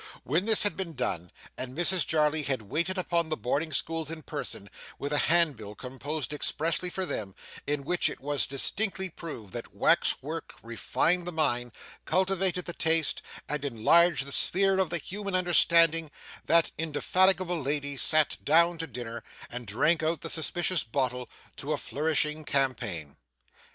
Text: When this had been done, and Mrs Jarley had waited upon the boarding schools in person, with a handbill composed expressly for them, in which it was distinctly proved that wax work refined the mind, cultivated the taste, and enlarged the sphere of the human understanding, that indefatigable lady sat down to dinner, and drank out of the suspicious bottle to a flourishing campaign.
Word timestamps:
When 0.23 0.45
this 0.45 0.63
had 0.63 0.75
been 0.75 0.93
done, 0.93 1.31
and 1.59 1.77
Mrs 1.77 2.07
Jarley 2.07 2.41
had 2.41 2.63
waited 2.63 2.97
upon 2.97 3.29
the 3.29 3.37
boarding 3.37 3.71
schools 3.71 4.09
in 4.09 4.23
person, 4.23 4.67
with 4.97 5.13
a 5.13 5.19
handbill 5.29 5.75
composed 5.75 6.33
expressly 6.33 6.89
for 6.89 7.05
them, 7.05 7.35
in 7.67 7.83
which 7.83 8.09
it 8.09 8.19
was 8.19 8.47
distinctly 8.47 9.11
proved 9.11 9.53
that 9.53 9.75
wax 9.75 10.23
work 10.23 10.55
refined 10.63 11.27
the 11.27 11.31
mind, 11.31 11.73
cultivated 12.05 12.65
the 12.65 12.73
taste, 12.73 13.21
and 13.47 13.63
enlarged 13.63 14.25
the 14.25 14.31
sphere 14.31 14.79
of 14.79 14.89
the 14.89 14.97
human 14.97 15.35
understanding, 15.35 16.09
that 16.45 16.71
indefatigable 16.79 17.61
lady 17.61 17.95
sat 17.95 18.43
down 18.43 18.79
to 18.79 18.87
dinner, 18.87 19.23
and 19.51 19.67
drank 19.67 20.01
out 20.01 20.13
of 20.13 20.19
the 20.21 20.31
suspicious 20.31 20.83
bottle 20.83 21.29
to 21.55 21.73
a 21.73 21.77
flourishing 21.77 22.43
campaign. 22.43 23.17